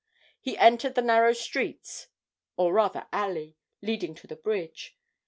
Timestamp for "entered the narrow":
0.57-1.31